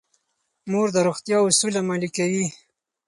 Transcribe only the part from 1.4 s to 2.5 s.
اصول عملي کوي.